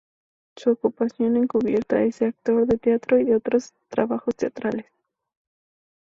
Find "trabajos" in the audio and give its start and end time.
3.87-4.35